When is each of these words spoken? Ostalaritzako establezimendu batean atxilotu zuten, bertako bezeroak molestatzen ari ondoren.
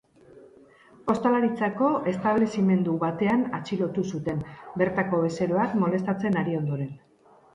Ostalaritzako 1.13 1.89
establezimendu 2.11 2.95
batean 3.03 3.43
atxilotu 3.57 4.05
zuten, 4.15 4.41
bertako 4.83 5.19
bezeroak 5.27 5.77
molestatzen 5.83 6.41
ari 6.45 6.57
ondoren. 6.61 6.91